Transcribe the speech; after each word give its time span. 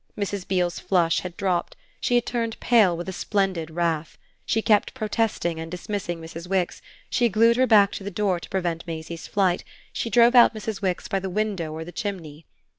Mrs. 0.17 0.47
Beale's 0.47 0.79
flush 0.79 1.19
had 1.19 1.37
dropped; 1.37 1.75
she 1.99 2.15
had 2.15 2.25
turned 2.25 2.59
pale 2.59 2.97
with 2.97 3.07
a 3.07 3.13
splendid 3.13 3.69
wrath. 3.69 4.17
She 4.47 4.63
kept 4.63 4.95
protesting 4.95 5.59
and 5.59 5.69
dismissing 5.69 6.19
Mrs. 6.19 6.47
Wix; 6.47 6.81
she 7.11 7.29
glued 7.29 7.55
her 7.57 7.67
back 7.67 7.91
to 7.91 8.03
the 8.03 8.09
door 8.09 8.39
to 8.39 8.49
prevent 8.49 8.87
Maisie's 8.87 9.27
flight; 9.27 9.63
she 9.93 10.09
drove 10.09 10.33
out 10.33 10.55
Mrs. 10.55 10.81
Wix 10.81 11.07
by 11.07 11.19
the 11.19 11.29
window 11.29 11.71
or 11.71 11.85
the 11.85 11.91
chimney. 11.91 12.47